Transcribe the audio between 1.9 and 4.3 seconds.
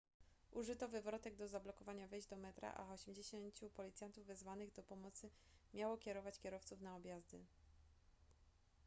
wejść do metra a 80 policjantów